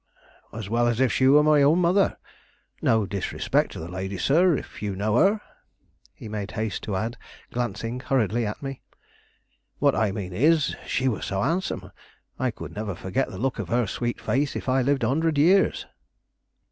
"As 0.51 0.67
well 0.67 0.87
as 0.87 0.99
if 0.99 1.11
she 1.13 1.27
was 1.27 1.45
my 1.45 1.61
own 1.61 1.77
mother. 1.77 2.17
No 2.81 3.05
disrespect 3.05 3.71
to 3.73 3.79
the 3.79 3.87
lady, 3.87 4.17
sir, 4.17 4.55
if 4.57 4.81
you 4.81 4.95
know 4.95 5.15
her," 5.17 5.41
he 6.15 6.27
made 6.27 6.49
haste 6.53 6.81
to 6.85 6.95
add, 6.95 7.17
glancing 7.51 7.99
hurriedly 7.99 8.43
at 8.47 8.63
me. 8.63 8.81
"What 9.77 9.93
I 9.93 10.11
mean 10.11 10.33
is, 10.33 10.75
she 10.87 11.07
was 11.07 11.25
so 11.27 11.43
handsome, 11.43 11.91
I 12.39 12.49
could 12.49 12.73
never 12.73 12.95
forget 12.95 13.29
the 13.29 13.37
look 13.37 13.59
of 13.59 13.69
her 13.69 13.85
sweet 13.85 14.19
face 14.19 14.55
if 14.55 14.67
I 14.67 14.81
lived 14.81 15.03
a 15.03 15.07
hundred 15.07 15.37
years." 15.37 15.85